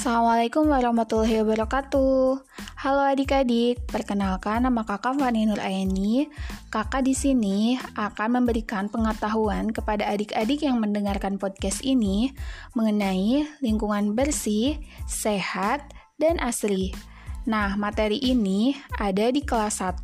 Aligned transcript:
Assalamualaikum 0.00 0.72
warahmatullahi 0.72 1.44
wabarakatuh. 1.44 2.40
Halo 2.80 3.04
adik-adik, 3.04 3.84
perkenalkan 3.84 4.64
nama 4.64 4.80
Kakak 4.80 5.20
Fani 5.20 5.44
Nur 5.44 5.60
Aini. 5.60 6.24
Kakak 6.72 7.04
di 7.04 7.12
sini 7.12 7.76
akan 8.00 8.40
memberikan 8.40 8.88
pengetahuan 8.88 9.68
kepada 9.68 10.08
adik-adik 10.08 10.64
yang 10.64 10.80
mendengarkan 10.80 11.36
podcast 11.36 11.84
ini 11.84 12.32
mengenai 12.72 13.44
lingkungan 13.60 14.16
bersih, 14.16 14.80
sehat, 15.04 15.84
dan 16.16 16.40
asri. 16.40 16.96
Nah, 17.44 17.76
materi 17.76 18.24
ini 18.24 18.72
ada 18.96 19.28
di 19.28 19.44
kelas 19.44 19.84
1, 19.84 20.00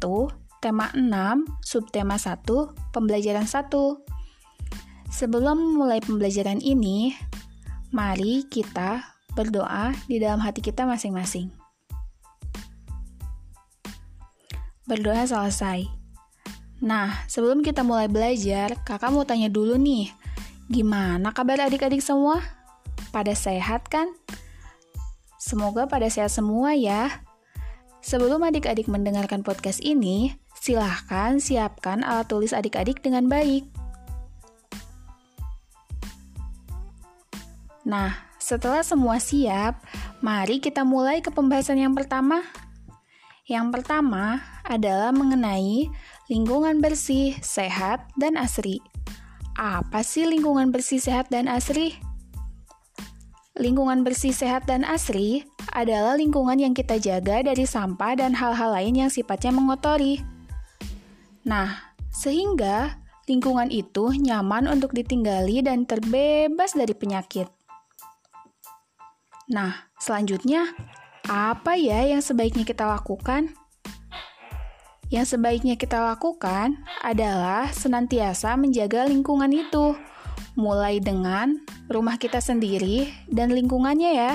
tema 0.61 0.93
6, 0.93 1.49
subtema 1.65 2.21
1, 2.21 2.45
pembelajaran 2.93 3.49
1. 3.49 3.97
Sebelum 5.09 5.57
mulai 5.81 6.05
pembelajaran 6.05 6.61
ini, 6.61 7.17
mari 7.97 8.45
kita 8.45 9.16
berdoa 9.37 9.93
di 10.09 10.17
dalam 10.17 10.41
hati 10.41 10.65
kita 10.65 10.89
masing-masing. 10.89 11.53
Berdoa 14.89 15.29
selesai. 15.29 15.85
Nah, 16.81 17.25
sebelum 17.29 17.61
kita 17.61 17.85
mulai 17.85 18.09
belajar, 18.09 18.73
kakak 18.89 19.13
mau 19.13 19.29
tanya 19.29 19.53
dulu 19.53 19.77
nih, 19.77 20.09
gimana 20.73 21.37
kabar 21.37 21.69
adik-adik 21.69 22.01
semua? 22.01 22.41
Pada 23.13 23.37
sehat 23.37 23.89
kan? 23.93 24.09
Semoga 25.37 25.85
pada 25.87 26.09
sehat 26.09 26.33
semua 26.33 26.73
ya. 26.73 27.23
Sebelum 28.01 28.43
adik-adik 28.43 28.87
mendengarkan 28.87 29.43
podcast 29.43 29.83
ini, 29.83 30.35
silahkan 30.59 31.39
siapkan 31.43 32.03
alat 32.07 32.27
tulis 32.31 32.55
adik-adik 32.55 33.03
dengan 33.03 33.27
baik. 33.27 33.67
Nah, 37.87 38.26
setelah 38.37 38.85
semua 38.85 39.17
siap, 39.17 39.81
mari 40.21 40.61
kita 40.61 40.85
mulai 40.85 41.25
ke 41.25 41.33
pembahasan 41.33 41.81
yang 41.81 41.97
pertama. 41.97 42.45
Yang 43.47 43.79
pertama 43.79 44.43
adalah 44.67 45.15
mengenai 45.15 45.87
lingkungan 46.27 46.83
bersih, 46.83 47.39
sehat, 47.41 48.03
dan 48.19 48.35
asri. 48.35 48.83
Apa 49.57 50.03
sih 50.03 50.27
lingkungan 50.27 50.75
bersih, 50.75 50.99
sehat, 50.99 51.31
dan 51.31 51.47
asri? 51.47 51.95
Lingkungan 53.57 54.05
bersih, 54.05 54.37
sehat, 54.37 54.69
dan 54.69 54.85
asri 54.85 55.49
adalah 55.73 56.19
lingkungan 56.19 56.61
yang 56.61 56.77
kita 56.77 57.01
jaga 57.01 57.41
dari 57.41 57.65
sampah 57.65 58.19
dan 58.21 58.37
hal-hal 58.37 58.75
lain 58.77 59.07
yang 59.07 59.11
sifatnya 59.11 59.55
mengotori. 59.55 60.21
Nah, 61.49 61.95
sehingga 62.13 63.01
lingkungan 63.25 63.73
itu 63.73 64.13
nyaman 64.13 64.69
untuk 64.69 64.93
ditinggali 64.93 65.65
dan 65.65 65.89
terbebas 65.89 66.77
dari 66.77 66.93
penyakit. 66.93 67.56
Nah, 69.47 69.87
selanjutnya, 70.03 70.75
apa 71.31 71.79
ya 71.79 72.03
yang 72.03 72.19
sebaiknya 72.19 72.67
kita 72.67 72.83
lakukan? 72.83 73.55
Yang 75.07 75.39
sebaiknya 75.39 75.79
kita 75.79 76.03
lakukan 76.03 76.83
adalah 76.99 77.71
senantiasa 77.71 78.59
menjaga 78.59 79.07
lingkungan 79.07 79.55
itu, 79.55 79.95
mulai 80.59 80.99
dengan 80.99 81.63
rumah 81.87 82.19
kita 82.19 82.43
sendiri 82.43 83.07
dan 83.31 83.55
lingkungannya 83.55 84.19
ya. 84.19 84.35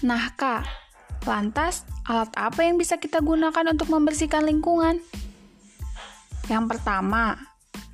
Nah, 0.00 0.32
Kak, 0.32 0.64
lantas 1.28 1.84
alat 2.08 2.32
apa 2.32 2.64
yang 2.64 2.80
bisa 2.80 2.96
kita 2.96 3.20
gunakan 3.20 3.76
untuk 3.76 3.92
membersihkan 3.92 4.48
lingkungan? 4.48 5.04
Yang 6.48 6.64
pertama, 6.64 7.36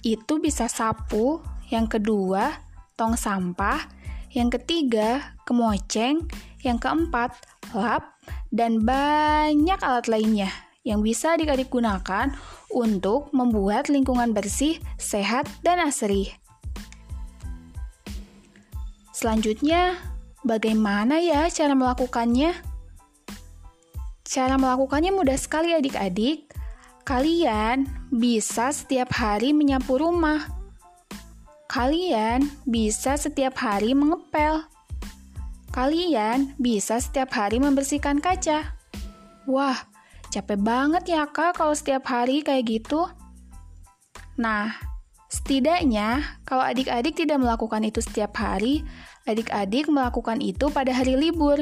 itu 0.06 0.39
bisa 0.39 0.70
sapu, 0.70 1.42
yang 1.74 1.91
kedua, 1.91 2.55
tong 2.94 3.18
sampah, 3.18 3.93
yang 4.34 4.50
ketiga, 4.50 5.38
kemoceng, 5.46 6.27
yang 6.67 6.83
keempat, 6.83 7.39
lap, 7.70 8.18
dan 8.50 8.83
banyak 8.83 9.78
alat 9.78 10.11
lainnya 10.11 10.50
yang 10.84 11.00
bisa 11.00 11.39
adik-adik 11.39 11.72
gunakan 11.72 12.34
untuk 12.68 13.33
membuat 13.33 13.89
lingkungan 13.89 14.36
bersih, 14.36 14.77
sehat, 15.00 15.48
dan 15.64 15.80
asri. 15.80 16.34
Selanjutnya, 19.14 19.96
bagaimana 20.45 21.22
ya 21.22 21.48
cara 21.48 21.72
melakukannya? 21.72 22.52
Cara 24.27 24.58
melakukannya 24.61 25.14
mudah 25.14 25.39
sekali 25.39 25.72
adik-adik. 25.72 26.51
Kalian 27.06 27.89
bisa 28.11 28.74
setiap 28.74 29.14
hari 29.14 29.55
menyapu 29.56 29.96
rumah 29.96 30.64
Kalian 31.74 32.46
bisa 32.70 33.18
setiap 33.18 33.58
hari 33.58 33.98
mengepel. 33.98 34.62
Kalian 35.74 36.55
bisa 36.55 37.02
setiap 37.02 37.35
hari 37.35 37.58
membersihkan 37.58 38.23
kaca. 38.23 38.79
Wah, 39.51 39.83
capek 40.30 40.63
banget 40.63 41.18
ya 41.18 41.27
kak 41.27 41.58
kalau 41.58 41.74
setiap 41.74 42.07
hari 42.07 42.46
kayak 42.46 42.79
gitu. 42.79 43.11
Nah, 44.39 44.70
setidaknya 45.27 46.39
kalau 46.46 46.63
adik-adik 46.63 47.18
tidak 47.18 47.42
melakukan 47.42 47.83
itu 47.83 47.98
setiap 47.98 48.39
hari, 48.39 48.86
adik-adik 49.27 49.90
melakukan 49.90 50.39
itu 50.39 50.70
pada 50.70 50.95
hari 50.95 51.18
libur. 51.18 51.58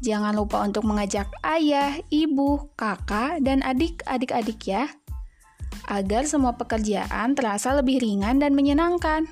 Jangan 0.00 0.32
lupa 0.32 0.64
untuk 0.64 0.88
mengajak 0.88 1.28
ayah, 1.44 2.00
ibu, 2.08 2.72
kakak, 2.80 3.44
dan 3.44 3.60
adik-adik-adik 3.60 4.56
ya 4.64 4.88
agar 5.86 6.26
semua 6.26 6.58
pekerjaan 6.58 7.38
terasa 7.38 7.72
lebih 7.78 8.02
ringan 8.02 8.42
dan 8.42 8.52
menyenangkan. 8.58 9.30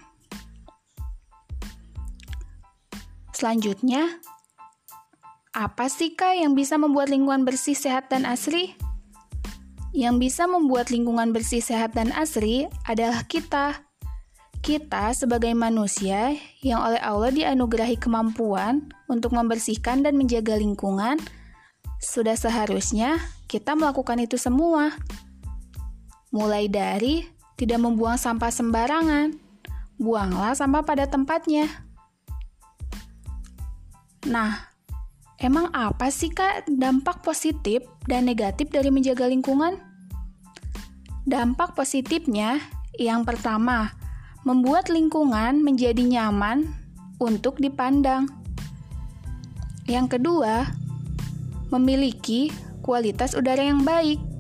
Selanjutnya, 3.35 4.23
apa 5.55 5.91
sih 5.91 6.15
Kak 6.15 6.39
yang 6.39 6.59
bisa 6.59 6.79
membuat 6.79 7.11
lingkungan 7.11 7.43
bersih, 7.47 7.75
sehat, 7.79 8.11
dan 8.11 8.27
asri? 8.27 8.79
Yang 9.95 10.31
bisa 10.31 10.51
membuat 10.51 10.91
lingkungan 10.91 11.31
bersih, 11.31 11.63
sehat, 11.63 11.95
dan 11.95 12.11
asri 12.15 12.67
adalah 12.87 13.27
kita. 13.27 13.87
Kita 14.65 15.13
sebagai 15.13 15.53
manusia 15.53 16.35
yang 16.65 16.81
oleh 16.81 16.99
Allah 16.99 17.31
dianugerahi 17.31 18.01
kemampuan 18.01 18.91
untuk 19.07 19.37
membersihkan 19.37 20.01
dan 20.01 20.17
menjaga 20.17 20.57
lingkungan, 20.57 21.21
sudah 22.01 22.35
seharusnya 22.35 23.21
kita 23.47 23.79
melakukan 23.79 24.19
itu 24.25 24.41
semua. 24.41 24.91
Mulai 26.35 26.67
dari 26.67 27.23
tidak 27.55 27.79
membuang 27.79 28.19
sampah 28.19 28.51
sembarangan, 28.51 29.39
buanglah 30.03 30.51
sampah 30.59 30.83
pada 30.83 31.07
tempatnya. 31.07 31.71
Nah, 34.27 34.67
emang 35.39 35.71
apa 35.71 36.11
sih 36.11 36.35
Kak 36.35 36.67
dampak 36.67 37.23
positif 37.23 37.87
dan 38.11 38.27
negatif 38.27 38.67
dari 38.75 38.91
menjaga 38.91 39.31
lingkungan? 39.31 39.79
Dampak 41.23 41.79
positifnya 41.79 42.59
yang 42.99 43.23
pertama, 43.23 43.95
membuat 44.43 44.91
lingkungan 44.91 45.63
menjadi 45.63 46.03
nyaman 46.03 46.67
untuk 47.23 47.63
dipandang. 47.63 48.27
Yang 49.87 50.19
kedua, 50.19 50.67
memiliki 51.71 52.51
kualitas 52.83 53.39
udara 53.39 53.63
yang 53.63 53.87
baik 53.87 54.34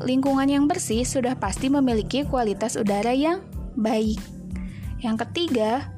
lingkungan 0.00 0.48
yang 0.48 0.64
bersih 0.64 1.04
sudah 1.04 1.36
pasti 1.36 1.68
memiliki 1.68 2.24
kualitas 2.24 2.76
udara 2.76 3.12
yang 3.12 3.44
baik. 3.76 4.20
Yang 5.00 5.28
ketiga, 5.28 5.92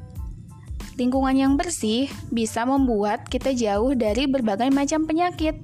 lingkungan 0.99 1.35
yang 1.35 1.55
bersih 1.55 2.11
bisa 2.31 2.67
membuat 2.67 3.27
kita 3.27 3.55
jauh 3.55 3.95
dari 3.95 4.27
berbagai 4.27 4.71
macam 4.71 5.07
penyakit. 5.07 5.59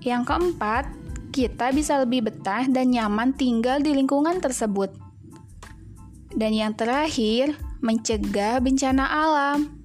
Yang 0.00 0.22
keempat, 0.32 0.84
kita 1.30 1.76
bisa 1.76 2.00
lebih 2.00 2.32
betah 2.32 2.64
dan 2.68 2.88
nyaman 2.92 3.36
tinggal 3.36 3.84
di 3.84 3.92
lingkungan 3.92 4.40
tersebut. 4.40 4.92
Dan 6.32 6.56
yang 6.56 6.72
terakhir, 6.72 7.58
mencegah 7.84 8.62
bencana 8.64 9.04
alam. 9.04 9.76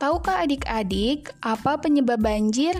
Tahukah 0.00 0.44
adik-adik 0.44 1.32
apa 1.44 1.76
penyebab 1.76 2.20
banjir? 2.20 2.76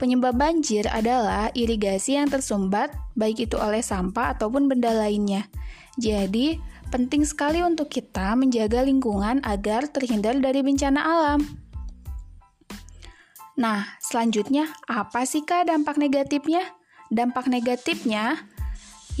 Penyebab 0.00 0.32
banjir 0.32 0.88
adalah 0.88 1.52
irigasi 1.52 2.16
yang 2.16 2.32
tersumbat, 2.32 2.88
baik 3.20 3.44
itu 3.44 3.60
oleh 3.60 3.84
sampah 3.84 4.32
ataupun 4.32 4.64
benda 4.64 4.96
lainnya. 4.96 5.44
Jadi, 6.00 6.56
penting 6.88 7.28
sekali 7.28 7.60
untuk 7.60 7.92
kita 7.92 8.32
menjaga 8.32 8.80
lingkungan 8.80 9.44
agar 9.44 9.92
terhindar 9.92 10.40
dari 10.40 10.64
bencana 10.64 11.04
alam. 11.04 11.44
Nah, 13.60 13.84
selanjutnya, 14.00 14.72
apa 14.88 15.28
sih 15.28 15.44
Kak 15.44 15.68
dampak 15.68 16.00
negatifnya? 16.00 16.64
Dampak 17.12 17.52
negatifnya 17.52 18.40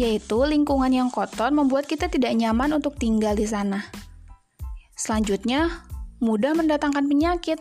yaitu 0.00 0.40
lingkungan 0.48 0.88
yang 0.88 1.12
kotor 1.12 1.52
membuat 1.52 1.84
kita 1.84 2.08
tidak 2.08 2.32
nyaman 2.32 2.72
untuk 2.72 2.96
tinggal 2.96 3.36
di 3.36 3.44
sana. 3.44 3.84
Selanjutnya, 4.96 5.84
mudah 6.24 6.56
mendatangkan 6.56 7.04
penyakit. 7.04 7.60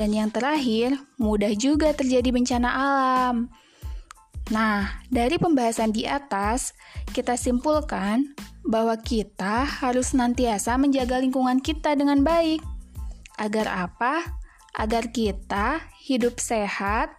Dan 0.00 0.16
yang 0.16 0.32
terakhir, 0.32 0.96
mudah 1.20 1.52
juga 1.52 1.92
terjadi 1.92 2.32
bencana 2.32 2.72
alam. 2.72 3.52
Nah, 4.48 5.04
dari 5.12 5.36
pembahasan 5.36 5.92
di 5.92 6.08
atas, 6.08 6.72
kita 7.12 7.36
simpulkan 7.36 8.32
bahwa 8.64 8.96
kita 8.96 9.68
harus 9.68 10.16
nantiasa 10.16 10.80
menjaga 10.80 11.20
lingkungan 11.20 11.60
kita 11.60 11.92
dengan 12.00 12.24
baik. 12.24 12.64
Agar 13.36 13.68
apa? 13.68 14.40
Agar 14.72 15.12
kita 15.12 15.84
hidup 16.00 16.40
sehat, 16.40 17.12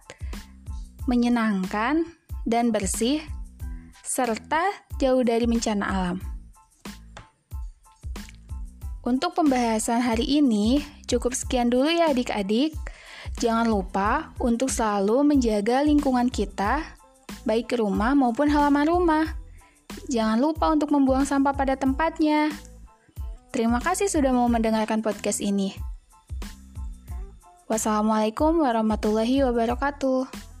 menyenangkan, 1.06 2.02
dan 2.50 2.74
bersih, 2.74 3.22
serta 4.02 4.74
jauh 4.98 5.22
dari 5.22 5.46
bencana 5.46 5.86
alam. 5.86 6.31
Untuk 9.02 9.34
pembahasan 9.34 9.98
hari 9.98 10.38
ini, 10.38 10.78
cukup 11.10 11.34
sekian 11.34 11.74
dulu 11.74 11.90
ya 11.90 12.14
adik-adik. 12.14 12.70
Jangan 13.42 13.66
lupa 13.66 14.30
untuk 14.38 14.70
selalu 14.70 15.26
menjaga 15.26 15.82
lingkungan 15.82 16.30
kita 16.30 16.86
baik 17.42 17.74
rumah 17.74 18.14
maupun 18.14 18.46
halaman 18.46 18.86
rumah. 18.86 19.26
Jangan 20.06 20.38
lupa 20.38 20.70
untuk 20.70 20.94
membuang 20.94 21.26
sampah 21.26 21.50
pada 21.50 21.74
tempatnya. 21.74 22.54
Terima 23.50 23.82
kasih 23.82 24.06
sudah 24.06 24.30
mau 24.30 24.46
mendengarkan 24.46 25.02
podcast 25.02 25.42
ini. 25.42 25.74
Wassalamualaikum 27.66 28.62
warahmatullahi 28.62 29.42
wabarakatuh. 29.42 30.51